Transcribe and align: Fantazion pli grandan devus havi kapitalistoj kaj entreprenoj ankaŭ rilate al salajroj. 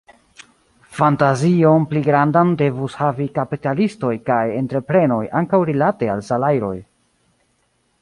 Fantazion 0.99 1.85
pli 1.91 2.01
grandan 2.07 2.55
devus 2.63 2.97
havi 3.03 3.29
kapitalistoj 3.37 4.15
kaj 4.33 4.41
entreprenoj 4.65 5.23
ankaŭ 5.43 5.65
rilate 5.73 6.15
al 6.19 6.29
salajroj. 6.33 6.77